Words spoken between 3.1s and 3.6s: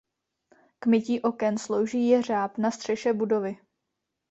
budovy.